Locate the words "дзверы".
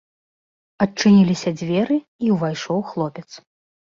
1.59-1.97